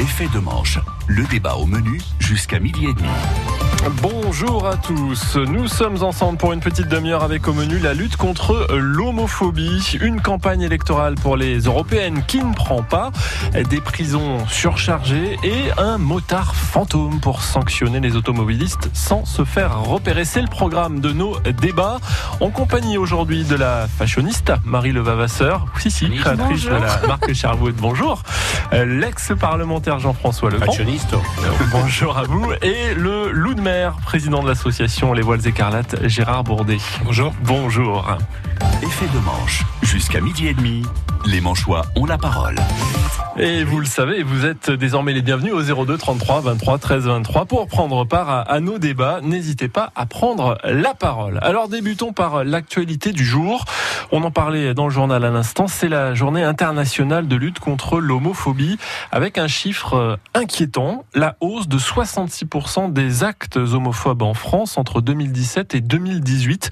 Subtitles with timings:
[0.00, 0.78] Effet de manche,
[1.08, 3.08] le débat au menu jusqu'à midi et demi.
[3.90, 8.16] Bonjour à tous, nous sommes ensemble pour une petite demi-heure avec au menu la lutte
[8.16, 13.12] contre l'homophobie, une campagne électorale pour les européennes qui ne prend pas,
[13.70, 20.24] des prisons surchargées et un motard fantôme pour sanctionner les automobilistes sans se faire repérer.
[20.24, 21.98] C'est le programme de nos débats
[22.40, 27.76] en compagnie aujourd'hui de la fashioniste Marie Levavasseur, si si, créatrice de la marque Sherwood.
[27.76, 28.22] Bonjour,
[28.72, 30.66] l'ex-parlementaire Jean-François Legrand.
[30.66, 31.14] Fashioniste.
[31.70, 36.44] Bonjour à vous et le loup de mer, président de l'association Les Voiles Écarlates, Gérard
[36.44, 36.78] Bourdet.
[37.04, 37.32] Bonjour.
[37.42, 38.06] Bonjour.
[38.82, 40.84] Effet de manche, jusqu'à midi et demi,
[41.26, 42.56] les manchois ont la parole.
[43.40, 47.44] Et vous le savez, vous êtes désormais les bienvenus au 02 33 23 13 23
[47.44, 49.20] pour prendre part à, à nos débats.
[49.22, 51.38] N'hésitez pas à prendre la parole.
[51.40, 53.64] Alors débutons par l'actualité du jour.
[54.10, 55.68] On en parlait dans le journal à l'instant.
[55.68, 58.76] C'est la journée internationale de lutte contre l'homophobie
[59.12, 61.04] avec un chiffre inquiétant.
[61.14, 66.70] La hausse de 66% des actes homophobes en France entre 2017 et 2018.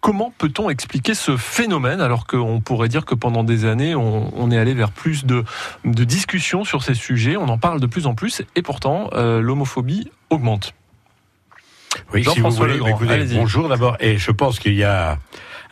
[0.00, 4.50] Comment peut-on expliquer ce phénomène alors qu'on pourrait dire que pendant des années, on, on
[4.50, 5.44] est allé vers plus de,
[5.84, 9.40] de, discussions sur ces sujets, on en parle de plus en plus et pourtant euh,
[9.40, 10.72] l'homophobie augmente
[12.14, 13.96] Oui, si vous voulez, écoutez, bonjour d'abord.
[13.98, 15.18] Et je pense qu'il y a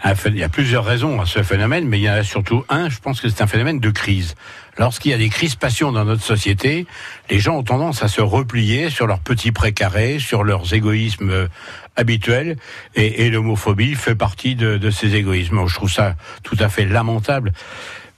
[0.03, 2.65] un, il y a plusieurs raisons à ce phénomène, mais il y en a surtout
[2.69, 4.35] un, je pense que c'est un phénomène de crise.
[4.79, 6.87] Lorsqu'il y a des crispations dans notre société,
[7.31, 11.49] les gens ont tendance à se replier sur leurs petits précarés, sur leurs égoïsmes
[11.97, 12.57] habituels,
[12.95, 15.67] et, et l'homophobie fait partie de, de ces égoïsmes.
[15.67, 17.53] Je trouve ça tout à fait lamentable.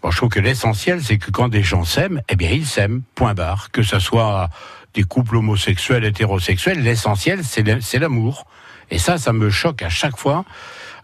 [0.03, 3.03] Bon, je trouve que l'essentiel, c'est que quand des gens s'aiment, eh bien, ils s'aiment,
[3.15, 3.71] point barre.
[3.71, 4.49] Que ce soit
[4.95, 8.47] des couples homosexuels, hétérosexuels, l'essentiel, c'est l'amour.
[8.91, 10.45] Et ça, ça me choque à chaque fois.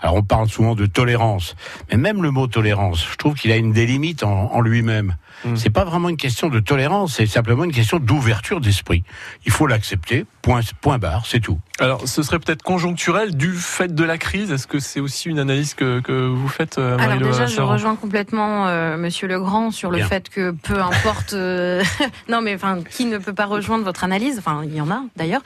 [0.01, 1.55] Alors, on parle souvent de tolérance.
[1.91, 5.17] Mais même le mot tolérance, je trouve qu'il a une des limites en, en lui-même.
[5.45, 5.57] Mmh.
[5.57, 9.05] C'est pas vraiment une question de tolérance, c'est simplement une question d'ouverture d'esprit.
[9.47, 11.59] Il faut l'accepter, point, point barre, c'est tout.
[11.81, 14.53] Alors, ce serait peut-être conjoncturel du fait de la crise.
[14.53, 17.97] Est-ce que c'est aussi une analyse que, que vous faites, euh, Alors déjà, je rejoins
[17.97, 20.07] complètement euh, Monsieur Legrand sur le Bien.
[20.07, 21.33] fait que peu importe.
[21.33, 21.83] Euh,
[22.29, 25.03] non, mais enfin, qui ne peut pas rejoindre votre analyse Enfin, il y en a
[25.17, 25.43] d'ailleurs.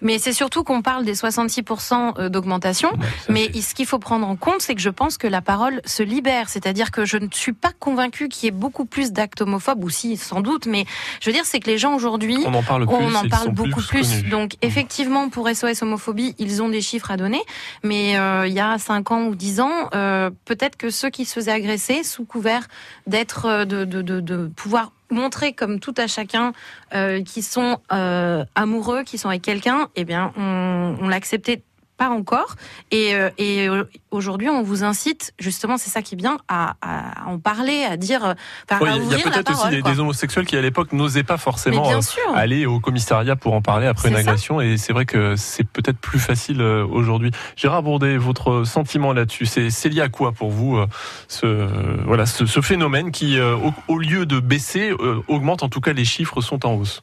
[0.00, 2.90] Mais c'est surtout qu'on parle des 66% d'augmentation.
[2.90, 5.80] Ouais, mais ce qu'il faut prendre en compte, c'est que je pense que la parole
[5.84, 6.48] se libère.
[6.48, 9.90] C'est-à-dire que je ne suis pas convaincu qu'il y ait beaucoup plus d'actes homophobes, ou
[9.90, 10.66] si, sans doute.
[10.66, 10.84] Mais
[11.20, 13.50] je veux dire, c'est que les gens aujourd'hui, on en parle, plus, on en parle
[13.50, 14.20] beaucoup plus.
[14.20, 14.28] plus.
[14.28, 17.42] Donc, effectivement, pour SOS homophobie, ils ont des chiffres à donner,
[17.82, 21.24] mais euh, il y a 5 ans ou 10 ans, euh, peut-être que ceux qui
[21.24, 22.66] se faisaient agresser, sous couvert
[23.06, 26.52] d'être, euh, de, de, de, de pouvoir montrer comme tout à chacun
[26.94, 31.62] euh, qui sont euh, amoureux, qui sont avec quelqu'un, eh bien, on, on l'acceptait
[31.96, 32.56] pas encore.
[32.90, 33.68] Et, euh, et
[34.10, 37.96] aujourd'hui, on vous incite, justement, c'est ça qui est bien, à, à en parler, à
[37.96, 38.34] dire.
[38.70, 41.38] Enfin, oui, il y a peut-être aussi des, des, homosexuels qui, à l'époque, n'osaient pas
[41.38, 42.00] forcément euh,
[42.34, 44.58] aller au commissariat pour en parler après une agression.
[44.58, 44.64] Ça.
[44.66, 47.30] Et c'est vrai que c'est peut-être plus facile euh, aujourd'hui.
[47.56, 50.86] Gérard Bourdet, votre sentiment là-dessus, c'est lié à quoi pour vous euh,
[51.28, 51.68] ce,
[52.04, 55.80] voilà, ce, ce, phénomène qui, euh, au, au, lieu de baisser, euh, augmente En tout
[55.80, 57.02] cas, les chiffres sont en hausse?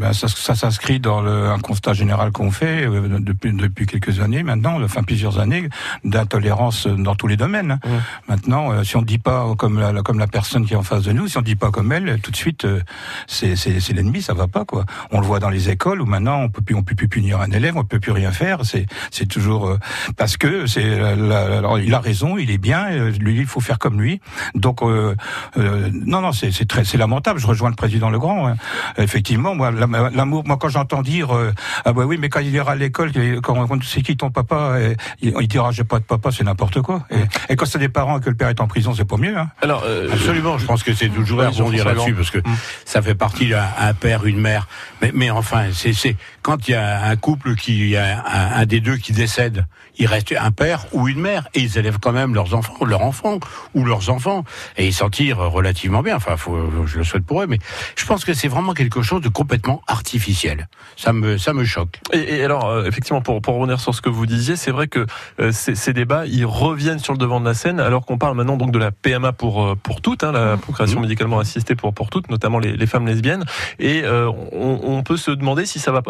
[0.00, 4.20] Ben, ça, ça s'inscrit dans le, un constat général qu'on fait euh, depuis, depuis quelques
[4.20, 5.68] années maintenant, enfin plusieurs années,
[6.04, 7.78] d'intolérance dans tous les domaines.
[7.84, 7.88] Mmh.
[8.28, 10.82] Maintenant, euh, si on ne dit pas comme la, comme la personne qui est en
[10.82, 12.80] face de nous, si on ne dit pas comme elle, tout de suite, euh,
[13.26, 14.86] c'est l'ennemi, ça va pas quoi.
[15.10, 17.40] On le voit dans les écoles où maintenant on peut plus on peut plus punir
[17.40, 18.64] un élève, on peut plus rien faire.
[18.64, 19.78] C'est c'est toujours euh,
[20.16, 24.00] parce que c'est alors il a raison, il est bien, lui il faut faire comme
[24.00, 24.20] lui.
[24.54, 25.14] Donc euh,
[25.56, 27.38] non non c'est très c'est lamentable.
[27.38, 28.48] Je rejoins le président Legrand.
[28.48, 28.56] Hein.
[28.96, 30.44] Effectivement, moi l'amour.
[30.46, 31.52] Moi, quand j'entends dire euh,
[31.84, 33.12] ah bah oui, mais quand il ira à l'école,
[33.42, 36.44] quand, quand c'est qui ton papa, et, il, il, dira j'ai pas de papa, c'est
[36.44, 37.06] n'importe quoi.
[37.10, 39.16] Et, et, quand c'est des parents et que le père est en prison, c'est pas
[39.16, 39.36] mieux.
[39.36, 39.48] Hein.
[39.62, 42.56] Alors euh, absolument, je pense que c'est toujours à rebondir là-dessus parce que mmh.
[42.84, 44.68] ça fait partie d'un père, une mère.
[45.02, 48.60] Mais, mais enfin, c'est quand il y a un couple qui, il y a un,
[48.60, 49.66] un, des deux qui décède,
[50.00, 53.02] il reste un père ou une mère et ils élèvent quand même leurs enfants, leurs
[53.02, 53.38] enfants
[53.74, 54.44] ou leurs enfants
[54.76, 56.16] et ils s'en tirent relativement bien.
[56.16, 57.58] Enfin, faut, je le souhaite pour eux, mais
[57.96, 60.68] je pense que c'est vraiment quelque chose de complètement artificiel.
[60.96, 62.00] Ça me, ça me choque.
[62.12, 64.88] Et, et alors, euh, effectivement, pour, pour revenir sur ce que vous disiez, c'est vrai
[64.88, 65.06] que
[65.38, 68.36] euh, ces, ces, débats, ils reviennent sur le devant de la scène, alors qu'on parle
[68.36, 71.02] maintenant donc de la PMA pour euh, pour toutes, hein, la procréation mmh.
[71.02, 73.44] médicalement assistée pour pour toutes, notamment les, les femmes lesbiennes.
[73.78, 76.02] Et euh, on, on, peut se demander si ça va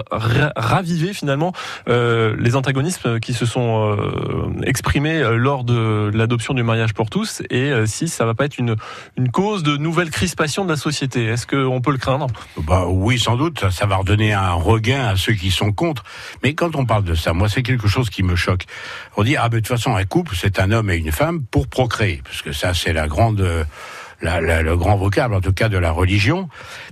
[0.57, 1.53] raviver finalement
[1.89, 3.80] euh, les antagonismes qui se sont
[4.65, 8.77] exprimés lors de l'adoption du mariage pour tous, et si ça va pas être une
[9.17, 11.25] une cause de nouvelles crispations de la société.
[11.25, 12.27] Est-ce qu'on peut le craindre?
[12.57, 16.05] Bah oui, sans doute ça va redonner un regain à ceux qui sont contre.
[16.43, 18.65] Mais quand on parle de ça, moi, c'est quelque chose qui me choque.
[19.17, 21.43] On dit, ah, ben, de toute façon, un couple, c'est un homme et une femme
[21.43, 22.21] pour procréer.
[22.25, 23.47] Parce que ça, c'est la grande,
[24.21, 26.49] le grand vocable, en tout cas de la religion.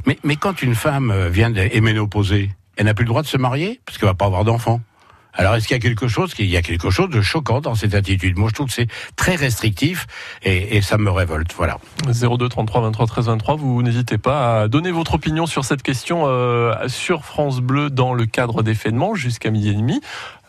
[0.07, 3.37] Mais, mais quand une femme vient est ménopausée, elle n'a plus le droit de se
[3.37, 4.81] marier parce qu'elle va pas avoir d'enfant.
[5.39, 7.77] Alors, est-ce qu'il y a quelque chose, qu'il y a quelque chose de choquant dans
[7.77, 8.37] cette attitude?
[8.37, 10.07] Moi, je trouve que c'est très restrictif
[10.43, 11.53] et, ça me révolte.
[11.57, 11.79] Voilà.
[12.07, 13.57] 02 33 23 13 23.
[13.57, 18.15] Vous n'hésitez pas à donner votre opinion sur cette question euh, sur France Bleu dans
[18.15, 20.01] le cadre des faits jusqu'à midi et demi.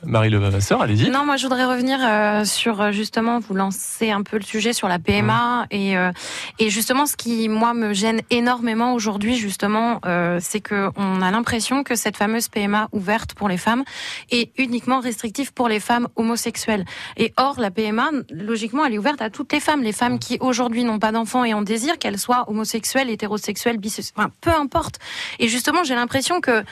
[0.06, 1.10] Marie Levasseur, allez-y.
[1.10, 4.72] Non, moi je voudrais revenir euh, sur euh, justement vous lancer un peu le sujet
[4.72, 5.68] sur la PMA mmh.
[5.72, 6.12] et euh,
[6.58, 10.00] et justement ce qui moi me gêne énormément aujourd'hui justement
[10.40, 13.84] c'est que on a l'impression que cette fameuse PMA ouverte pour les femmes
[14.32, 16.86] est uniquement restrictive pour les femmes homosexuelles.
[17.18, 20.38] Et or la PMA logiquement elle est ouverte à toutes les femmes, les femmes qui
[20.40, 25.00] aujourd'hui n'ont pas d'enfants et en désir qu'elles soient homosexuelles, hétérosexuelles, bisexuelles, enfin peu importe.
[25.40, 26.64] Et justement j'ai l'impression que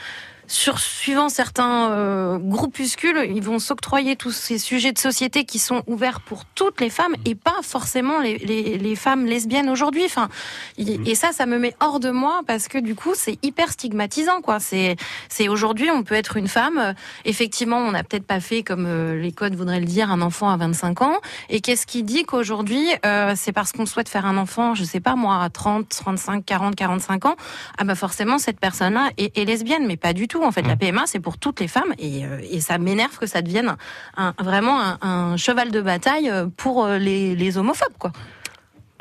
[0.47, 5.83] sur suivant certains euh, groupuscules, ils vont s'octroyer tous ces sujets de société qui sont
[5.87, 10.05] ouverts pour toutes les femmes et pas forcément les, les, les femmes lesbiennes aujourd'hui.
[10.05, 10.29] Enfin,
[10.77, 14.41] et ça, ça me met hors de moi parce que du coup, c'est hyper stigmatisant,
[14.41, 14.59] quoi.
[14.59, 14.95] C'est,
[15.29, 16.93] c'est aujourd'hui, on peut être une femme.
[17.25, 20.49] Effectivement, on n'a peut-être pas fait comme euh, les codes voudraient le dire, un enfant
[20.49, 21.17] à 25 ans.
[21.49, 25.01] Et qu'est-ce qui dit qu'aujourd'hui, euh, c'est parce qu'on souhaite faire un enfant, je sais
[25.01, 27.35] pas moi, à 30, 35, 40, 45 ans,
[27.77, 30.36] ah bah forcément cette personne-là est, est lesbienne, mais pas du tout.
[30.43, 30.79] En fait, la mm.
[30.79, 33.75] PMA, c'est pour toutes les femmes et, euh, et ça m'énerve que ça devienne
[34.15, 38.11] un, vraiment un, cheval de bataille pour euh, les, les homophobes, quoi.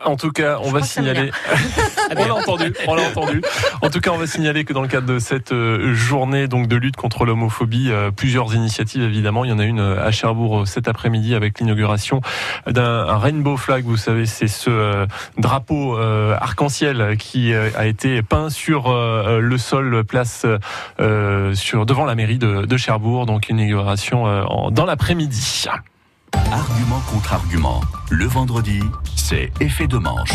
[0.05, 1.31] En tout cas, on va signaler.
[2.17, 3.41] on l'a entendu, on l'a entendu.
[3.81, 6.69] En tout cas, on va signaler que dans le cadre de cette euh, journée donc
[6.69, 9.45] de lutte contre l'homophobie, euh, plusieurs initiatives évidemment.
[9.45, 12.21] Il y en a une euh, à Cherbourg cet après-midi avec l'inauguration
[12.67, 13.85] d'un rainbow flag.
[13.85, 15.07] Vous savez, c'est ce
[15.39, 20.47] drapeau arc-en-ciel qui a été peint sur le sol place
[21.55, 23.27] sur devant la mairie de, de Cherbourg.
[23.27, 25.67] Donc une inauguration dans l'après-midi.
[26.35, 27.81] Argument contre argument.
[28.11, 28.81] Le vendredi,
[29.15, 30.33] c'est effet de manche.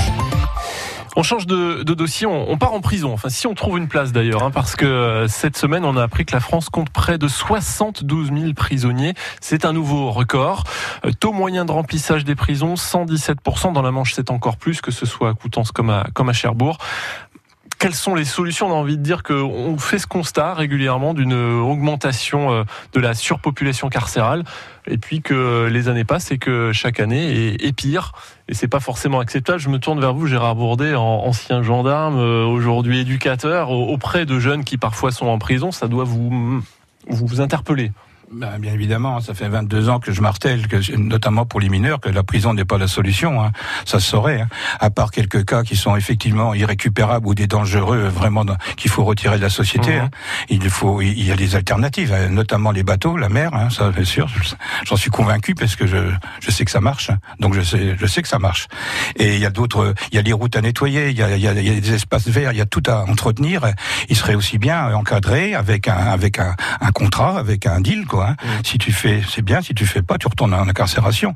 [1.17, 3.11] On change de, dossier, on, part en prison.
[3.11, 6.03] Enfin, si on trouve une place d'ailleurs, hein, parce que euh, cette semaine, on a
[6.03, 9.13] appris que la France compte près de 72 000 prisonniers.
[9.41, 10.63] C'est un nouveau record.
[11.05, 13.73] Euh, taux moyen de remplissage des prisons, 117%.
[13.73, 16.33] Dans la Manche, c'est encore plus, que ce soit à Coutances comme à, comme à
[16.33, 16.77] Cherbourg
[17.81, 21.33] quelles sont les solutions On a envie de dire qu'on fait ce constat régulièrement d'une
[21.33, 22.63] augmentation euh,
[22.93, 24.43] de la surpopulation carcérale,
[24.85, 28.11] et puis que les années passent et que chaque année est, pire.
[28.47, 29.57] Et c'est pas forcément acceptable.
[29.57, 34.63] Je me tourne vers vous, Gérard Bourdet, ancien gendarme, euh, aujourd'hui éducateur, auprès de jeunes
[34.63, 35.71] qui parfois sont en prison.
[35.71, 36.61] Ça doit vous
[37.07, 37.91] vous interpeller.
[38.33, 41.99] Ben, bien évidemment, ça fait 22 ans que je martèle, que, notamment pour les mineurs,
[41.99, 43.43] que la prison n'est pas la solution.
[43.43, 43.51] Hein.
[43.83, 44.39] Ça se saurait.
[44.39, 44.47] Hein.
[44.79, 48.45] À part quelques cas qui sont effectivement irrécupérables ou des dangereux vraiment
[48.77, 49.95] qu'il faut retirer de la société.
[49.95, 50.01] Mhm.
[50.01, 50.09] Hein.
[50.47, 53.53] Il faut, il y a des alternatives, hein, notamment les bateaux, la mer.
[53.53, 54.29] Hein, ça, c'est sûr.
[54.85, 55.97] J'en suis convaincu parce que je,
[56.39, 57.09] je sais que ça marche.
[57.09, 57.17] Hein.
[57.39, 58.69] Donc je sais, je sais que ça marche.
[59.17, 61.35] Et il y a d'autres, il y a les routes à nettoyer, il y a,
[61.35, 63.65] il y a, il y a des espaces verts, il y a tout à entretenir.
[64.07, 68.20] Il serait aussi bien encadré avec un, avec un, un contrat, avec un deal, quoi.
[68.29, 68.35] Hein.
[68.43, 68.47] Mm.
[68.63, 69.61] Si tu fais, c'est bien.
[69.61, 71.33] Si tu fais pas, tu retournes en incarcération.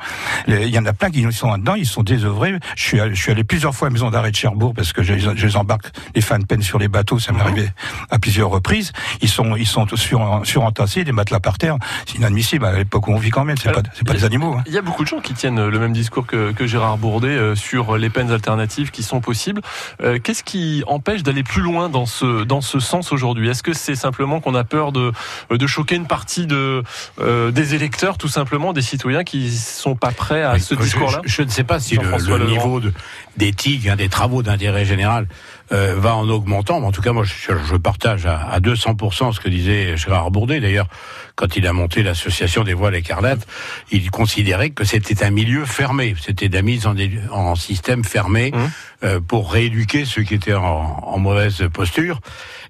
[0.47, 1.75] Il y en a plein qui sont là-dedans.
[1.75, 2.53] Ils sont désœuvrés.
[2.75, 4.93] Je suis, allé, je suis allé plusieurs fois à la maison d'arrêt de Cherbourg parce
[4.93, 7.19] que je, je les embarque les fins de peine sur les bateaux.
[7.19, 7.41] Ça m'est mm.
[7.41, 7.69] arrivé
[8.09, 8.91] à plusieurs reprises.
[9.21, 11.77] Ils sont, ils sont sur, surentassés, des matelas par terre.
[12.05, 13.57] C'est inadmissible à l'époque où on vit quand même.
[13.57, 14.55] C'est pas, pas des animaux.
[14.57, 14.63] Hein.
[14.67, 17.27] Il y a beaucoup de gens qui tiennent le même discours que, que Gérard Bourdet
[17.27, 19.61] euh, sur les peines alternatives qui sont possibles.
[20.01, 23.49] Euh, qu'est-ce qui empêche d'aller plus loin dans ce, dans ce sens aujourd'hui?
[23.49, 25.11] Est-ce que c'est simplement qu'on a peur de,
[25.49, 26.74] de choquer une partie de,
[27.19, 31.21] euh, des électeurs, tout simplement, des citoyens qui sont pas prêts à ce discours-là?
[31.25, 32.81] je, ne sais pas si le, niveau
[33.37, 35.27] d'éthique, hein, des travaux d'intérêt général
[35.71, 36.79] euh, va en augmentant.
[36.79, 40.59] Mais en tout cas, moi, je, partage à, à 200% ce que disait Gérard Bourdet.
[40.59, 40.87] D'ailleurs,
[41.35, 43.45] quand il a monté l'association des voiles écarlates,
[43.91, 46.15] il considérait que c'était un milieu fermé.
[46.21, 46.95] C'était de la mise en,
[47.31, 48.57] en système fermé mmh.
[49.03, 52.21] euh, pour rééduquer ceux qui étaient en, en mauvaise posture.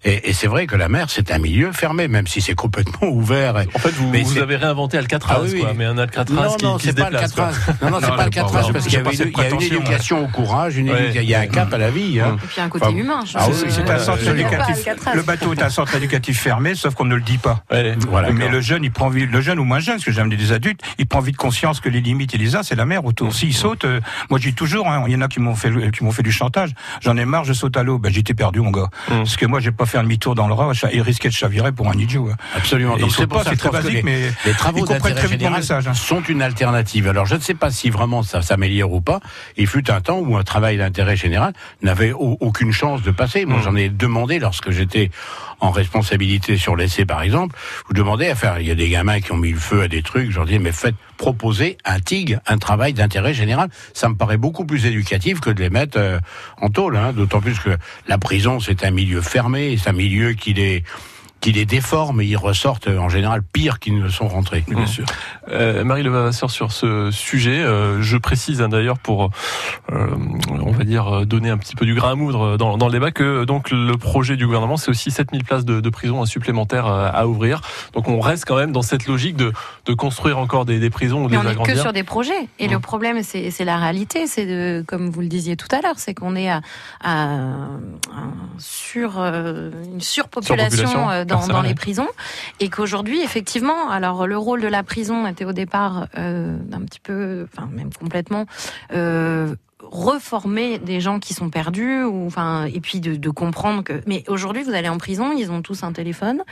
[0.06, 3.08] Et, et c'est vrai que la mer, c'est un milieu fermé, même si c'est complètement
[3.12, 3.56] ouvert.
[3.74, 6.78] En fait, vous, vous avez réinventé Alcatraz, ah quoi, mais un Alcatraz non, qui, non,
[6.78, 7.24] qui se pas déplace.
[7.24, 7.74] Alcatraz.
[7.82, 11.24] Non, non, c'est pas Alcatraz, parce qu'il y, a une éducation au courage, une il
[11.24, 12.20] y a un cap à la vie.
[12.20, 12.38] Hein.
[12.44, 13.22] Et puis un côté humain.
[13.34, 14.88] Ah, c'est un centre éducatif.
[15.14, 17.64] Le bateau est un centre éducatif fermé, sauf qu'on ne le dit pas.
[17.72, 20.38] Mais le jeune, il prend vite, le jeune ou moins jeune, parce que j'ai amené
[20.38, 23.06] des adultes, il prend vite conscience que les limites, il les a, c'est la mer
[23.06, 23.34] autour.
[23.34, 26.04] S'il saute, euh, moi j'ai toujours, hein, il y en a qui m'ont fait, qui
[26.04, 26.72] m'ont fait du chantage.
[27.02, 27.98] J'en ai marre, je saute à l'eau.
[27.98, 28.90] Ben j'étais perdu, mon gars.
[29.10, 29.18] Mm.
[29.18, 31.72] Parce que moi j'ai pas fait un demi-tour dans le rat et risqué de chavirer
[31.72, 32.30] pour un idiot.
[32.32, 32.36] Hein.
[32.56, 32.98] Absolument.
[32.98, 35.94] Donc c'est pas, c'est très basique, mais les travaux d'intérêt général hein.
[35.94, 37.08] sont une alternative.
[37.08, 39.20] Alors je ne sais pas si vraiment ça s'améliore ou pas.
[39.58, 43.46] Il fut un temps où un travail d'intérêt général n'avait aucune chance de passer.
[43.46, 43.64] Moi, mm.
[43.64, 45.12] j'en ai demandé lorsque j'étais
[45.60, 47.56] en responsabilité sur l'essai, par exemple,
[47.88, 48.60] vous demandez à faire.
[48.60, 50.32] Il y a des gamins qui ont mis le feu à des trucs.
[50.32, 53.70] Je leur dis mais faites proposer un TIG, un travail d'intérêt général.
[53.94, 56.20] Ça me paraît beaucoup plus éducatif que de les mettre euh,
[56.62, 56.98] en tôle.
[56.98, 60.84] Hein, D'autant plus que la prison c'est un milieu fermé, c'est un milieu qui est
[61.46, 64.64] qui les déforment et ils ressortent en général pire qu'ils ne sont rentrés.
[64.68, 64.88] Bien mmh.
[64.88, 65.06] sûr.
[65.52, 69.30] Euh, Marie Levavasseur sur ce sujet, euh, je précise hein, d'ailleurs pour,
[69.92, 70.08] euh,
[70.50, 73.12] on va dire, donner un petit peu du grain à moudre dans, dans le débat
[73.12, 77.28] que donc le projet du gouvernement c'est aussi 7000 places de, de prison supplémentaires à
[77.28, 77.62] ouvrir.
[77.94, 79.54] Donc on reste quand même dans cette logique de,
[79.86, 82.50] de construire encore des, des prisons ou des on n'est que sur des projets.
[82.58, 82.82] Et le mmh.
[82.82, 86.36] problème c'est la réalité, c'est de, comme vous le disiez tout à l'heure, c'est qu'on
[86.36, 86.62] est à,
[87.04, 87.38] à,
[88.58, 92.08] sur une surpopulation, surpopulation dans, les prisons,
[92.60, 97.00] et qu'aujourd'hui, effectivement, alors le rôle de la prison était au départ euh, un petit
[97.00, 98.46] peu, enfin même complètement
[98.94, 104.01] euh, reformer des gens qui sont perdus ou enfin et puis de, de comprendre que
[104.08, 106.44] mais aujourd'hui vous allez en prison ils ont tous un téléphone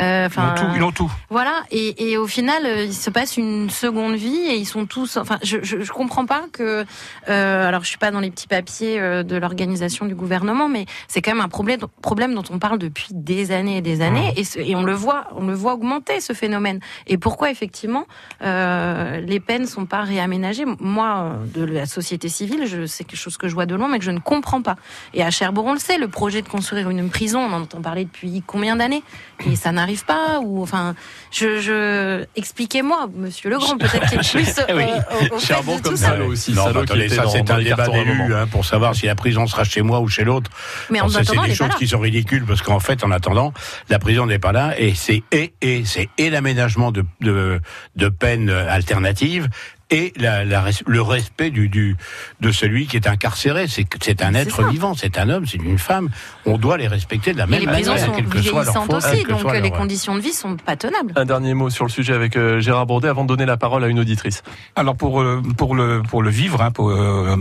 [0.00, 1.10] euh, enfin ils, ils, ont tout.
[1.28, 4.86] voilà et, et au final euh, il se passe une seconde vie et ils sont
[4.86, 6.84] tous enfin je je, je comprends pas que
[7.28, 11.20] euh, alors je suis pas dans les petits papiers de l'organisation du gouvernement mais c'est
[11.20, 14.70] quand même un problème problème dont on parle depuis des années et des années et,
[14.70, 16.80] et on le voit on le voit augmenter ce phénomène.
[17.06, 18.06] Et pourquoi effectivement
[18.42, 20.64] euh, les peines sont pas réaménagées?
[20.80, 23.98] Moi de la société civile je c'est quelque chose que je vois de loin, mais
[23.98, 24.76] que je ne comprends pas.
[25.14, 27.80] Et à Cherbourg, on le sait, le projet de construire une prison, on en entend
[27.80, 29.02] parler depuis combien d'années?
[29.50, 30.94] Et ça n'arrive pas Ou enfin,
[31.30, 32.24] je, je...
[32.36, 35.28] expliquez-moi, Monsieur Legrand, peut-être qu'il est plus euh, oui.
[35.30, 36.16] au, Cherbourg comme ça.
[36.22, 36.52] aussi.
[36.52, 39.82] Non, attendez, ça c'est un débat d'élu hein, pour savoir si la prison sera chez
[39.82, 40.50] moi ou chez l'autre.
[40.90, 43.52] Mais en attendant, c'est des choses qui sont ridicules parce qu'en fait, en attendant,
[43.88, 47.60] la prison n'est pas là et c'est et et c'est et l'aménagement de, de
[47.96, 49.48] de peines alternatives
[49.90, 51.96] et la, la, le respect du, du,
[52.40, 53.66] de celui qui est incarcéré.
[53.68, 56.10] C'est c'est un être vivant, c'est un homme, c'est une femme.
[56.46, 59.70] On doit les respecter de la même manière, quelle que soit leur aussi, donc les
[59.70, 61.12] conditions de vie sont pas tenables.
[61.16, 63.84] Un dernier mot sur le sujet avec euh, Gérard Bourdet avant de donner la parole
[63.84, 64.42] à une auditrice.
[64.76, 67.36] Alors pour euh, pour le pour le vivre, hein, pour, euh,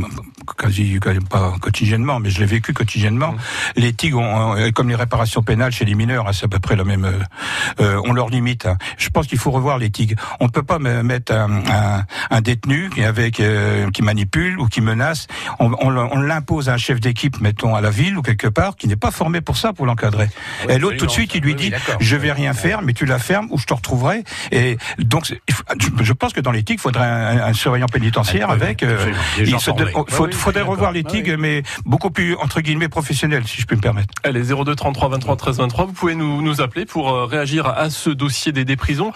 [0.58, 1.00] quasi,
[1.30, 3.34] pas quotidiennement, mais je l'ai vécu quotidiennement.
[3.34, 3.38] Mmh.
[3.76, 6.76] Les tigres, ont, comme les réparations pénales chez les mineurs, hein, c'est à peu près
[6.76, 7.06] la même.
[7.80, 8.66] Euh, on leur limite.
[8.66, 8.78] Hein.
[8.98, 10.16] Je pense qu'il faut revoir les tigres.
[10.40, 14.82] On ne peut pas mettre un, un, un détenu avec euh, qui manipule ou qui
[14.82, 15.28] menace.
[15.60, 18.76] On, on, on l'impose à un chef d'équipe, mettons à la ville ou quelque part,
[18.76, 20.30] qui n'est pas formé pour ça, pour l'encadrer.
[20.70, 23.20] et l'autre tout de suite, il lui dit je vais rien faire, mais tu la
[23.20, 24.24] fermes ou je te retrouverai.
[24.52, 25.34] Et donc,
[26.02, 28.84] je pense que dans l'éthique, il faudrait un, surveillant pénitentiaire avec.
[28.84, 28.98] Euh,
[29.38, 34.14] il faudrait revoir l'éthique, mais beaucoup plus entre guillemets professionnel, si je peux me permettre.
[34.24, 37.90] Allez, 02 33 23 13 23, vous pouvez nous, nous appeler pour euh, réagir à
[37.90, 39.12] ce dossier des, des prisons,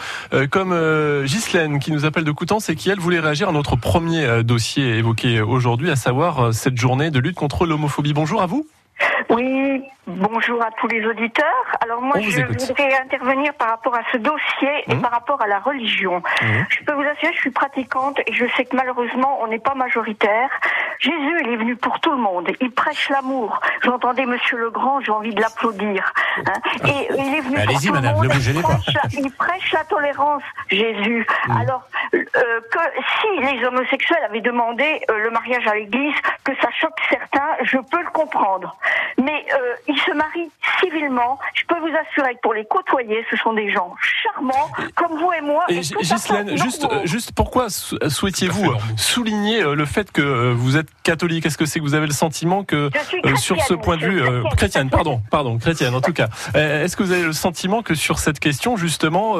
[0.49, 3.75] comme euh, Ghislaine qui nous appelle de Coutances et qui elle voulait réagir à notre
[3.75, 8.13] premier dossier évoqué aujourd'hui, à savoir cette journée de lutte contre l'homophobie.
[8.13, 8.67] Bonjour à vous.
[9.31, 11.65] Oui, bonjour à tous les auditeurs.
[11.79, 15.01] Alors moi, je voudrais intervenir par rapport à ce dossier et mmh.
[15.01, 16.17] par rapport à la religion.
[16.17, 16.45] Mmh.
[16.67, 19.73] Je peux vous assurer, je suis pratiquante et je sais que malheureusement, on n'est pas
[19.73, 20.49] majoritaire.
[20.99, 22.51] Jésus, il est venu pour tout le monde.
[22.59, 23.61] Il prêche l'amour.
[23.83, 26.11] J'entendais Monsieur Legrand, j'ai envie de l'applaudir.
[26.45, 26.59] Hein.
[26.85, 28.25] Et il est venu pour tout le monde.
[28.25, 31.25] il, prêche la, il prêche la tolérance, Jésus.
[31.47, 31.57] Mmh.
[31.57, 31.83] Alors
[32.13, 32.19] euh,
[32.69, 32.79] que
[33.21, 37.77] si les homosexuels avaient demandé euh, le mariage à l'Église, que ça choque certains, je
[37.77, 38.75] peux le comprendre
[39.21, 40.49] mais euh, ils se marient
[40.79, 41.39] civilement.
[41.53, 45.31] Je peux vous assurer que pour les côtoyer, ce sont des gens charmants, comme vous
[45.31, 45.65] et moi.
[45.69, 51.45] Et, juste, euh, juste pourquoi souhaitiez-vous souligner euh, le fait que vous êtes catholique?
[51.45, 52.89] Est-ce que c'est que vous avez le sentiment que
[53.35, 54.21] sur ce point de vue
[54.55, 58.19] chrétienne, pardon, pardon, chrétienne en tout cas, est-ce que vous avez le sentiment que sur
[58.19, 59.35] cette question justement,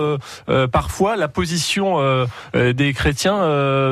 [0.72, 3.38] parfois la position des chrétiens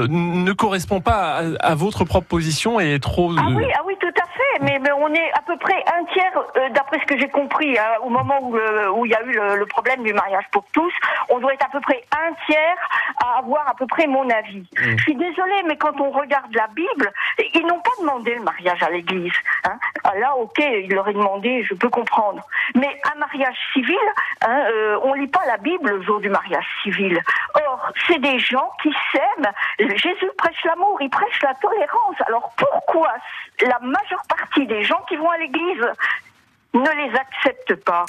[0.08, 4.08] ne correspond pas à, votre propre position et est trop ah oui, ah oui, tout
[4.08, 4.29] à fait.
[4.62, 7.78] Mais, mais on est à peu près un tiers, euh, d'après ce que j'ai compris,
[7.78, 10.64] hein, au moment où, euh, où il y a eu le, problème du mariage pour
[10.74, 10.92] tous,
[11.30, 12.78] on doit être à peu près un tiers
[13.24, 14.68] à avoir à peu près mon avis.
[14.78, 14.98] Mmh.
[14.98, 17.12] Je suis désolée, mais quand on regarde la Bible,
[17.54, 19.34] ils n'ont pas demandé le mariage à l'Église.
[19.66, 19.78] Hein.
[20.04, 22.46] Ah, là, ok, ils l'auraient demandé, je peux comprendre.
[22.76, 23.98] Mais un mariage civil,
[24.42, 27.20] hein, euh, on lit pas la Bible le jour du mariage civil.
[27.56, 27.69] Or,
[28.08, 29.52] c'est des gens qui s'aiment.
[29.80, 32.16] Jésus prêche l'amour, il prêche la tolérance.
[32.28, 33.14] Alors pourquoi
[33.62, 35.88] la majeure partie des gens qui vont à l'église
[36.74, 38.06] ne les acceptent pas?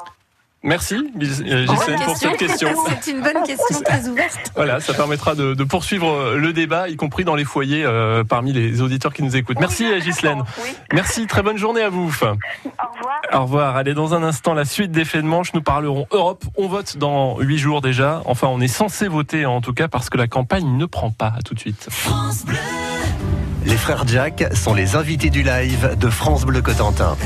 [0.62, 2.68] Merci, euh, Gisèle, pour cette question.
[3.00, 4.52] C'est une bonne question, très ouverte.
[4.54, 8.52] Voilà, ça permettra de, de, poursuivre le débat, y compris dans les foyers, euh, parmi
[8.52, 9.58] les auditeurs qui nous écoutent.
[9.58, 10.42] Merci, Ghislaine.
[10.92, 12.02] Merci, très bonne journée à vous.
[12.04, 12.36] Au revoir.
[13.32, 13.76] Au revoir.
[13.76, 16.44] Allez, dans un instant, la suite des faits de manche, nous parlerons Europe.
[16.58, 18.20] On vote dans huit jours déjà.
[18.26, 21.32] Enfin, on est censé voter, en tout cas, parce que la campagne ne prend pas.
[21.38, 21.86] À tout de suite.
[21.90, 22.58] France Bleu.
[23.64, 27.16] Les frères Jack sont les invités du live de France Bleu Cotentin.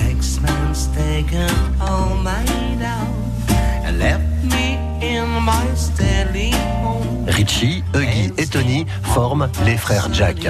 [7.27, 10.49] Richie, Huggy et Tony forment les frères Jack.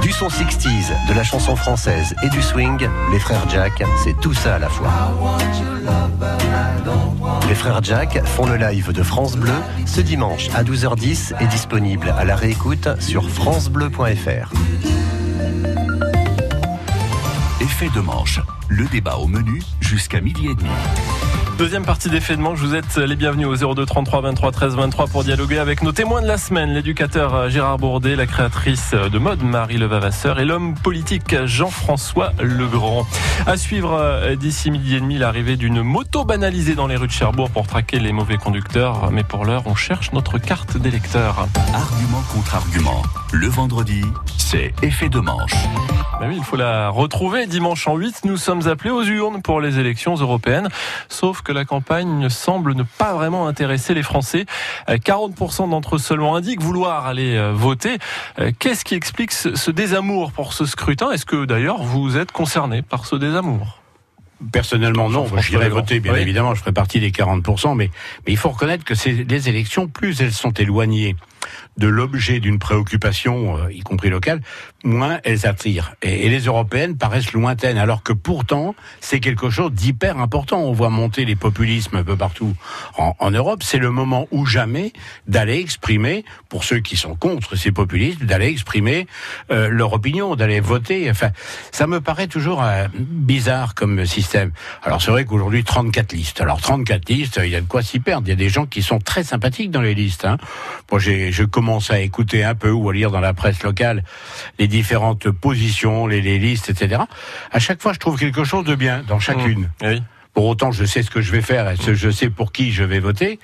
[0.00, 4.34] Du son 60s, de la chanson française et du swing, les frères Jack, c'est tout
[4.34, 4.90] ça à la fois.
[7.48, 9.54] Les frères Jack font le live de France Bleu
[9.86, 14.52] ce dimanche à 12h10 et disponible à la réécoute sur francebleu.fr.
[17.60, 21.31] Effet de manche, le débat au menu jusqu'à midi et demi.
[21.62, 25.06] Deuxième partie d'effet de manche, vous êtes les bienvenus au 02 33 23 13 23
[25.06, 29.18] pour dialoguer avec nos témoins de la semaine, l'éducateur euh, Gérard Bourdet, la créatrice de
[29.18, 33.06] mode Marie Levavasseur et l'homme politique Jean-François Legrand.
[33.46, 37.12] À suivre euh, d'ici midi et demi l'arrivée d'une moto banalisée dans les rues de
[37.12, 41.46] Cherbourg pour traquer les mauvais conducteurs, mais pour l'heure on cherche notre carte d'électeur.
[41.72, 43.02] Argument contre argument.
[43.32, 44.02] Le vendredi,
[44.36, 45.54] c'est effet de manche.
[46.20, 47.46] Ben oui, il faut la retrouver.
[47.46, 50.68] Dimanche en 8, nous sommes appelés aux urnes pour les élections européennes.
[51.08, 54.46] Sauf que la campagne semble ne pas vraiment intéresser les Français.
[54.88, 57.98] 40% euh, d'entre eux seulement indiquent vouloir aller euh, voter.
[58.38, 61.10] Euh, qu'est-ce qui explique ce désamour pour ce scrutin?
[61.10, 63.82] Est-ce que d'ailleurs vous êtes concerné par ce désamour?
[64.50, 65.26] Personnellement, non.
[65.38, 66.54] J'irai voter, bien évidemment.
[66.54, 67.76] Je ferai partie des 40%.
[67.76, 67.90] Mais,
[68.26, 71.14] mais il faut reconnaître que les élections, plus elles sont éloignées
[71.76, 74.40] de l'objet d'une préoccupation, euh, y compris locale,
[74.84, 75.94] moins elles attirent.
[76.02, 80.60] Et, les européennes paraissent lointaines, alors que pourtant, c'est quelque chose d'hyper important.
[80.60, 82.54] On voit monter les populismes un peu partout
[82.96, 83.62] en, Europe.
[83.62, 84.92] C'est le moment ou jamais
[85.26, 89.06] d'aller exprimer, pour ceux qui sont contre ces populismes, d'aller exprimer
[89.50, 91.10] euh, leur opinion, d'aller voter.
[91.10, 91.30] Enfin,
[91.70, 94.52] ça me paraît toujours euh, bizarre comme système.
[94.82, 96.40] Alors c'est vrai qu'aujourd'hui, 34 listes.
[96.40, 98.26] Alors 34 listes, il y a de quoi s'y perdre.
[98.26, 100.24] Il y a des gens qui sont très sympathiques dans les listes.
[100.24, 100.36] Hein.
[100.90, 101.32] Moi, j'ai
[101.62, 104.02] commence à écouter un peu ou à lire dans la presse locale
[104.58, 107.02] les différentes positions, les, listes, etc.
[107.52, 109.70] À chaque fois, je trouve quelque chose de bien dans chacune.
[109.80, 109.98] Mmh.
[110.34, 112.82] Pour autant, je sais ce que je vais faire et je sais pour qui je
[112.82, 113.38] vais voter.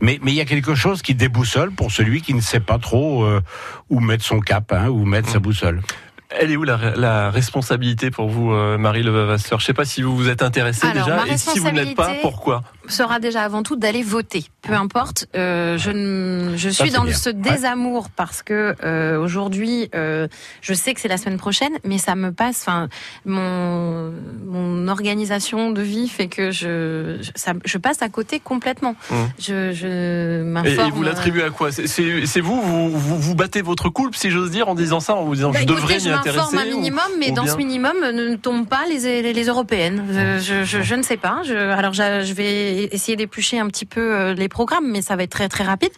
[0.00, 3.24] Mais il y a quelque chose qui déboussole pour celui qui ne sait pas trop
[3.24, 3.42] euh,
[3.90, 5.42] où mettre son cap, hein, où mettre sa mmh.
[5.42, 5.82] boussole.
[6.30, 10.02] Elle est où la, responsabilité pour vous, euh, Marie Levavasseur Je ne sais pas si
[10.02, 12.62] vous vous êtes intéressée déjà, et si vous ne l'êtes pas, pourquoi?
[12.88, 14.44] Sera déjà avant tout d'aller voter.
[14.62, 20.94] Peu importe, euh, je, je suis dans ce désamour parce que euh, aujourd'hui, je sais
[20.94, 22.62] que c'est la semaine prochaine, mais ça me passe.
[22.62, 22.88] Enfin,
[23.24, 24.12] mon
[24.44, 28.94] mon organisation de vie fait que je ça, je passe à côté complètement.
[29.10, 29.14] Mmh.
[29.38, 30.88] Je, je m'informe.
[30.88, 31.70] Et, vous l'attribuez à quoi?
[31.72, 35.34] C'est vous, vous, vous, battez votre coulpe, si j'ose dire, en disant ça, en vous
[35.34, 38.84] disant bah, je devrais m'y m'informe un minimum, mais dans ce minimum ne tombent pas
[38.88, 40.04] les, les européennes.
[40.10, 41.40] Je, je, je, ne sais pas.
[41.44, 45.22] Je, alors je vais essayer d'éplucher un petit peu euh, les programmes, mais ça va
[45.22, 45.90] être très très rapide.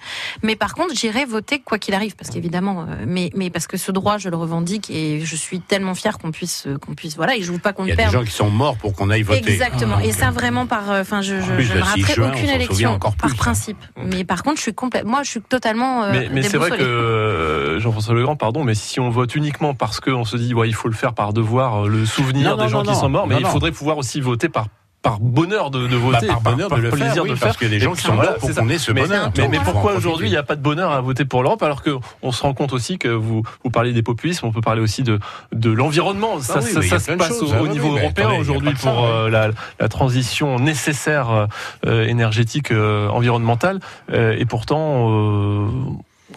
[0.42, 3.76] Mais par contre, j'irai voter quoi qu'il arrive, parce qu'évidemment, euh, mais, mais parce que
[3.76, 7.36] ce droit, je le revendique et je suis tellement fière qu'on puisse qu'on puisse voilà.
[7.36, 9.10] Et je veux pas qu'on Il y a des gens qui sont morts pour qu'on
[9.10, 9.50] aille voter.
[9.50, 9.98] Exactement.
[9.98, 13.34] et ça vraiment par, euh, enfin, je, je, je ne raterai aucune élection par hein.
[13.36, 13.78] principe.
[13.96, 16.10] Mais par contre, je suis complètement, moi, je suis totalement.
[16.10, 20.10] mais, mais c'est vrai que Jean-François Legrand, pardon, mais si on vote uniquement parce que
[20.10, 22.82] on se dit ouais, il faut le faire par devoir, euh, le souvenir des gens
[22.82, 24.68] qui sont morts, mais il faudrait pouvoir aussi voter par
[25.08, 27.70] par bonheur de, de voter, bah, par, bonheur de le plaisir de parce qu'il y
[27.70, 29.32] a des gens qui sont morts pour qu'on ait ce bonheur.
[29.36, 31.82] Mais, mais, pourquoi aujourd'hui il n'y a pas de bonheur à voter pour l'Europe alors
[31.82, 34.82] que on se rend compte aussi que vous vous parlez des populismes, on peut parler
[34.82, 35.18] aussi de
[35.52, 36.40] de l'environnement.
[36.40, 39.88] Ça, ah ça, ça se passe au, ah niveau européen aujourd'hui pour euh, la, la,
[39.88, 41.48] transition nécessaire
[41.86, 43.80] euh, énergétique environnementale
[44.12, 45.08] et pourtant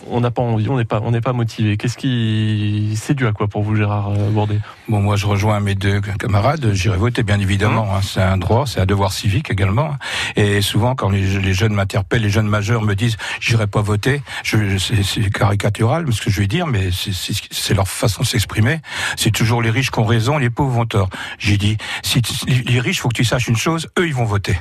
[0.08, 1.78] on n'a pas envie, on n'est pas, on n'est pas motivé.
[1.78, 5.60] Qu'est-ce qui, c'est dû à quoi pour vous, Gérard euh, Bourdet Bon, moi, je rejoins
[5.60, 6.74] mes deux camarades.
[6.74, 7.86] J'irai voter, bien évidemment.
[7.86, 7.96] Mmh.
[7.96, 8.02] Hein.
[8.02, 9.96] c'est un droit, c'est un devoir civique également.
[10.36, 14.22] Et souvent, quand les, jeunes m'interpellent, les jeunes majeurs me disent, j'irai pas voter.
[14.44, 18.80] Je, c'est caricatural, ce que je vais dire, mais c'est leur façon de s'exprimer.
[19.18, 21.10] C'est toujours les riches qui ont raison, les pauvres ont tort.
[21.38, 24.58] J'ai dit, si les riches, faut que tu saches une chose, eux, ils vont voter.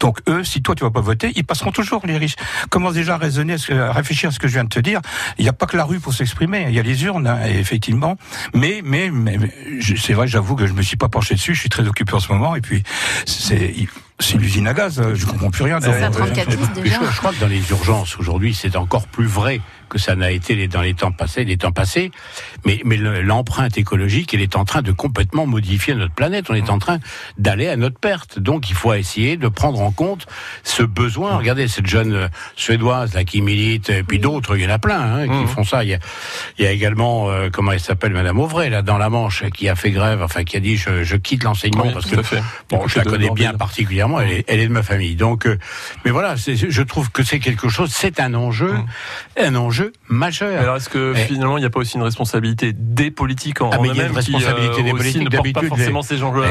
[0.00, 2.36] Donc eux, si toi tu vas pas voter, ils passeront toujours les riches.
[2.70, 5.00] Commence déjà à raisonner, à réfléchir à ce que je viens de te dire.
[5.38, 7.38] Il n'y a pas que la rue pour s'exprimer, il y a les urnes, hein,
[7.46, 8.16] effectivement.
[8.54, 9.38] Mais mais, mais
[9.96, 11.54] c'est vrai, j'avoue que je me suis pas penché dessus.
[11.54, 12.82] Je suis très occupé en ce moment et puis
[13.26, 13.74] c'est
[14.18, 15.02] c'est l'usine à gaz.
[15.14, 15.80] Je comprends plus rien.
[15.80, 15.92] Ça,
[16.74, 17.00] déjà.
[17.06, 20.30] Je, je crois que dans les urgences aujourd'hui, c'est encore plus vrai que ça n'a
[20.30, 22.10] été dans les temps passés, les temps passés.
[22.64, 26.46] Mais, mais l'empreinte écologique, elle est en train de complètement modifier notre planète.
[26.48, 26.98] On est en train
[27.36, 28.38] d'aller à notre perte.
[28.38, 30.26] Donc, il faut essayer de prendre en compte
[30.62, 31.36] ce besoin.
[31.36, 34.78] Regardez cette jeune euh, suédoise là qui milite, et puis d'autres, il y en a
[34.78, 35.48] plein hein, qui mmh.
[35.48, 35.84] font ça.
[35.84, 35.98] Il y a,
[36.58, 39.68] il y a également euh, comment elle s'appelle, Madame Auvray là dans la Manche, qui
[39.68, 42.16] a fait grève, enfin qui a dit je, je quitte l'enseignement parce que
[42.68, 44.20] bon, je la connais bien particulièrement.
[44.20, 45.16] Elle est, elle est, de ma famille.
[45.16, 45.58] Donc, euh,
[46.04, 48.86] mais voilà, je trouve que c'est quelque chose, c'est un enjeu, mmh.
[49.38, 50.60] un enjeu enjeu majeur.
[50.60, 53.78] Alors est-ce que finalement il n'y a pas aussi une responsabilité des politiques en, ah,
[53.86, 55.68] y a une responsabilité des politiques d'habitude.
[55.68, 56.50] Forcément ces enjeux-là.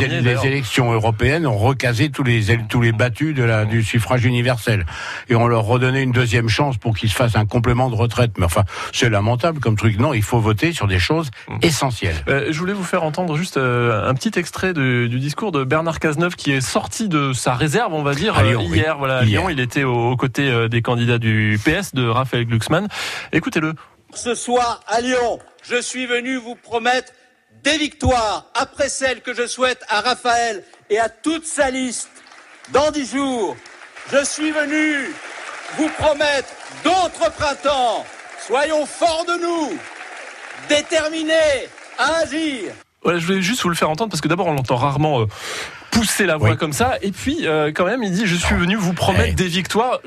[0.00, 4.24] Les, les élections européennes ont recasé tous les tous les battus de la du suffrage
[4.24, 4.86] universel
[5.28, 8.32] et on leur redonnait une deuxième chance pour qu'ils se fassent un complément de retraite.
[8.38, 9.98] Mais enfin, c'est lamentable comme truc.
[9.98, 11.58] Non, il faut voter sur des choses mmh.
[11.62, 12.16] essentielles.
[12.28, 16.00] Euh, je voulais vous faire entendre juste euh, un petit extrait du discours de Bernard
[16.00, 18.96] Cazeneuve qui est sorti de sa réserve, on va dire, euh, hier.
[18.98, 22.88] Voilà, à Lyon, il était aux, côtés des candidats du PS de Raphaël Glucksmann.
[23.32, 23.74] Écoutez-le.
[24.14, 27.12] Ce soir à Lyon, je suis venu vous promettre
[27.62, 32.10] des victoires après celles que je souhaite à Raphaël et à toute sa liste.
[32.72, 33.56] Dans dix jours,
[34.10, 35.12] je suis venu
[35.76, 36.48] vous promettre
[36.82, 38.06] d'autres printemps.
[38.46, 39.78] Soyons forts de nous,
[40.68, 42.72] déterminés à agir.
[43.02, 45.26] Voilà, je voulais juste vous le faire entendre parce que d'abord on l'entend rarement euh,
[45.94, 48.76] pousser la voix comme ça et puis euh, quand même il dit je suis venu
[48.76, 50.00] vous promettre des victoires.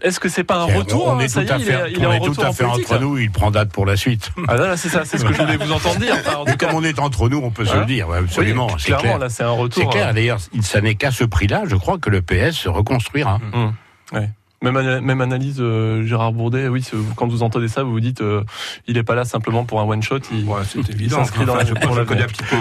[0.00, 2.20] Est-ce que c'est pas un retour On est tout à fait, il est, on est
[2.20, 4.30] tout à fait entre nous, il prend date pour la suite.
[4.48, 6.16] Ah là, c'est ça, c'est ce que je voulais vous entendre dire.
[6.58, 8.66] comme on est entre nous, on peut se le hein dire, absolument.
[8.66, 9.82] clairement, là c'est un retour.
[9.82, 10.14] C'est clair, hein.
[10.14, 13.38] d'ailleurs, ça n'est qu'à ce prix-là, je crois que le PS se reconstruira.
[13.38, 14.16] Mmh.
[14.16, 14.30] Ouais.
[14.62, 16.84] Même, même analyse, euh, Gérard Bourdet, oui,
[17.16, 18.44] quand vous entendez ça, vous vous dites, euh,
[18.86, 20.20] il n'est pas là simplement pour un one-shot.
[20.32, 21.16] Il, ouais, c'est évident.
[21.18, 22.56] S'inscrit dans la, je, je connais un petit peu,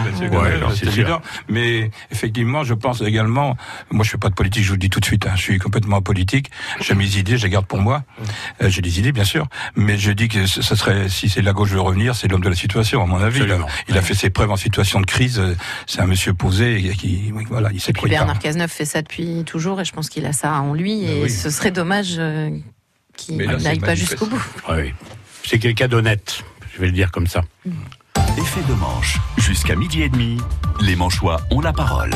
[0.73, 1.21] c'est évident.
[1.47, 3.55] Mais effectivement, je pense également,
[3.91, 5.41] moi je fais pas de politique, je vous le dis tout de suite, hein, je
[5.41, 6.49] suis complètement politique.
[6.79, 8.03] J'ai mes idées, je les garde pour moi.
[8.63, 11.53] Euh, j'ai des idées, bien sûr, mais je dis que ce serait, si c'est la
[11.53, 13.41] gauche veut revenir, c'est l'homme de la situation, à mon avis.
[13.87, 15.39] Il a, fait ses preuves en situation de crise.
[15.85, 17.91] C'est un monsieur posé qui, voilà, il sait.
[17.91, 21.29] Bernard Cazeneuve fait ça depuis toujours, et je pense qu'il a ça en lui, et
[21.29, 22.49] ce serait dommage euh,
[23.17, 24.43] qui n'aille pas jusqu'au bout.
[24.69, 24.93] Oui.
[25.43, 27.41] C'est quelqu'un d'honnête, je vais le dire comme ça.
[28.37, 29.17] Effet de manche.
[29.37, 30.37] Jusqu'à midi et demi,
[30.79, 32.11] les Manchois ont la parole.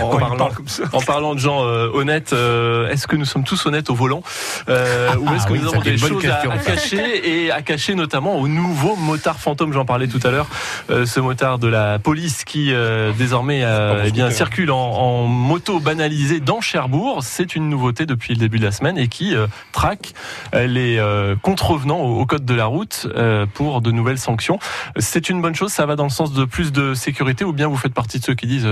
[0.00, 0.48] En, parlant,
[0.92, 4.22] en, parlant, de gens euh, honnêtes, euh, est-ce que nous sommes tous honnêtes au volant
[4.68, 8.36] euh, Ou est-ce que ah nous avons des choses à, cacher et à cacher notamment
[8.36, 10.46] au nouveau motard fantôme J'en parlais tout à l'heure.
[10.88, 12.72] ce motard de la police qui
[13.18, 13.64] désormais
[14.04, 17.20] eh bien, circule en, en, moto banalisée dans Cherbourg.
[17.22, 19.34] C'est une nouveauté depuis le début de la semaine et qui
[19.72, 20.14] traque
[20.52, 21.02] les
[21.42, 23.06] contrevenants au, au, code de la route
[23.54, 24.58] pour de nouvelles sanctions.
[24.98, 27.68] C'est une bonne chose, ça va dans le sens de plus de sécurité ou bien
[27.68, 28.68] vous faites partie de ceux qui disent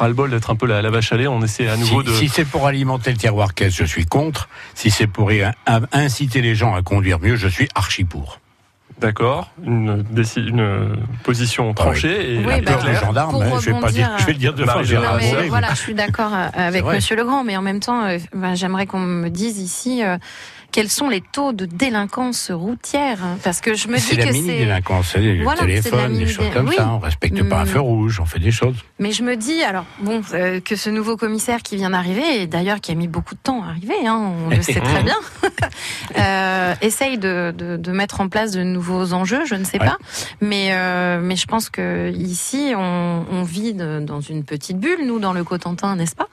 [0.00, 1.26] ras-le-bol d'être un peu la, vache à lait.
[1.26, 2.10] On essaie à nouveau de.
[2.12, 4.48] Si c'est pour alimenter le tiroir caisse, je suis contre?
[4.74, 5.30] Si c'est pour
[5.92, 8.40] inciter les gens à conduire mieux, je suis archi pour.
[9.00, 10.04] D'accord, une,
[10.36, 13.40] une, position tranchée et la peur des gendarmes.
[13.40, 14.82] Hein, je vais pas dire, je vais le dire de fois.
[15.48, 18.86] Voilà, je suis d'accord euh, avec Monsieur Legrand, mais en même temps, euh, ben, j'aimerais
[18.86, 20.04] qu'on me dise ici.
[20.04, 20.18] Euh,
[20.72, 24.32] quels sont les taux de délinquance routière Parce que je me dis que c'est la
[24.32, 26.90] mini-délinquance, c'est le téléphone, des choses comme ça.
[26.90, 28.76] On respecte pas un feu rouge, on fait des choses.
[28.98, 32.46] Mais je me dis, alors bon, euh, que ce nouveau commissaire qui vient d'arriver, et
[32.46, 35.16] d'ailleurs qui a mis beaucoup de temps à arriver, hein, on le sait très bien,
[36.18, 39.44] euh, essaye de, de, de, mettre en place de nouveaux enjeux.
[39.46, 39.98] Je ne sais pas,
[40.40, 45.06] mais euh, mais je pense que ici on, on vit de, dans une petite bulle,
[45.06, 46.28] nous dans le Cotentin, n'est-ce pas?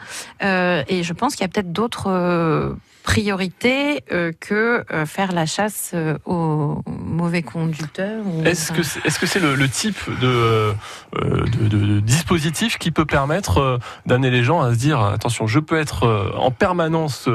[0.89, 5.91] Et je pense qu'il y a peut-être d'autres priorité euh, que euh, faire la chasse
[5.93, 8.22] euh, aux mauvais conducteurs.
[8.43, 10.74] Est-ce que c'est est-ce que c'est le, le, type de,
[11.15, 15.80] de, de, dispositif qui peut permettre d'amener les gens à se dire attention, je peux
[15.80, 17.30] être en permanence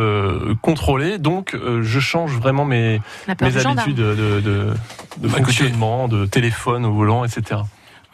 [0.61, 3.01] contrôlé, donc je change vraiment mes,
[3.41, 4.75] mes habitudes de, de, de,
[5.17, 7.63] de fonctionnement, de téléphone au volant, etc.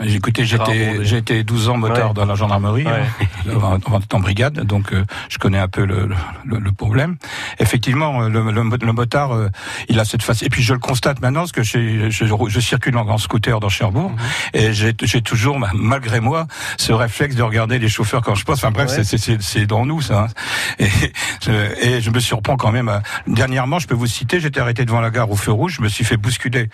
[0.00, 3.52] Écoutez, j'étais j'ai été 12 ans motard dans la gendarmerie, ouais.
[3.52, 3.78] hein,
[4.12, 6.08] en brigade, donc euh, je connais un peu le,
[6.44, 7.16] le, le problème.
[7.58, 9.48] Effectivement, euh, le, le, motard, euh,
[9.88, 10.42] il a cette face.
[10.42, 13.68] Et puis je le constate maintenant, parce que je, je, je circule en, scooter dans
[13.68, 14.18] Cherbourg, mhm.
[14.54, 18.58] et j'ai toujours, malgré moi, ce réflexe de regarder les chauffeurs quand je passe.
[18.58, 20.24] Enfin bref, c'est dans nous ça.
[20.24, 20.28] Hein.
[20.78, 20.88] Et,
[21.42, 23.00] je, et je me surprends quand même.
[23.26, 25.88] Dernièrement, je peux vous citer, j'étais arrêté devant la gare au feu rouge, je me
[25.88, 26.68] suis fait bousculer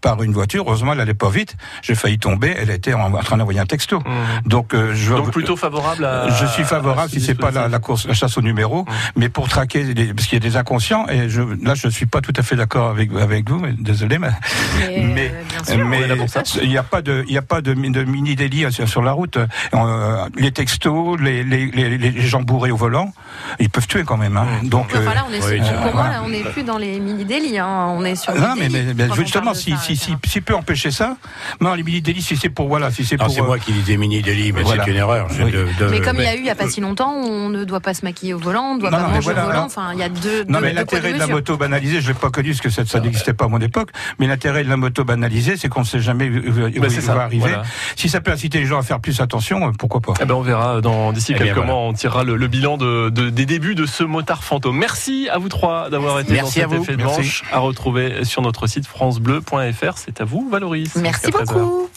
[0.00, 0.64] par une voiture.
[0.66, 1.56] Heureusement, elle allait pas vite.
[1.82, 4.00] J'ai failli tomber elle était en, train d'envoyer un texto.
[4.00, 4.48] Mmh.
[4.48, 6.28] Donc, euh, je, Donc plutôt favorable à.
[6.30, 8.86] Je suis favorable si c'est pas la, course, la chasse au numéro, mmh.
[9.16, 11.06] mais pour traquer, les, parce qu'il y a des inconscients.
[11.08, 13.58] Et je, là, je suis pas tout à fait d'accord avec avec vous.
[13.58, 14.30] Mais, désolé, mais
[14.88, 15.32] mais,
[15.84, 16.00] mais
[16.62, 19.12] il n'y a pas de il y a pas de, de mini délit sur, la
[19.12, 19.38] route.
[19.74, 21.66] Euh, les textos, les, les,
[21.98, 23.12] les, gens bourrés au volant,
[23.58, 24.36] ils peuvent tuer quand même.
[24.36, 24.46] Hein.
[24.62, 24.68] Mmh.
[24.68, 27.24] Donc, enfin, là, on est sur, pour moi, là, on n'est plus dans les mini
[27.24, 27.58] délits.
[27.58, 27.94] Hein.
[27.96, 28.34] On est sur.
[28.34, 31.16] Non, mais, mais, justement, si si, si, si peut empêcher ça,
[31.60, 33.30] non, les mini délits, si c'est pour voilà, si c'est pour.
[33.30, 35.28] C'est moi qui disais mini délit, mais c'est une erreur.
[35.92, 37.78] Mais comme il y a eu il y a pas si longtemps, on ne doit
[37.78, 39.64] pas se maquiller au volant, on ne doit pas manger au volant.
[39.64, 40.42] Enfin, il y a deux.
[40.48, 43.32] Non, mais l'intérêt de la moto banalisée, je l'ai pas connu parce que ça, n'existait
[43.32, 43.90] pas à mon époque.
[44.18, 47.54] Mais l'intérêt de la moto banalisée, c'est qu'on ne sait jamais où, bah, va arriver.
[47.94, 50.42] Si ça peut inciter les gens à faire plus attention, pourquoi pas eh ben, on
[50.42, 51.76] verra dans d'ici eh quelques mois.
[51.76, 54.76] On tirera le, bilan de, des débuts de ce motard fantôme.
[54.76, 58.66] Merci à vous trois d'avoir été dans cet effet de manche à retrouver sur notre
[58.66, 59.92] site francebleu.fr.
[59.94, 60.96] C'est à vous, Valoris.
[60.96, 61.88] Merci beaucoup.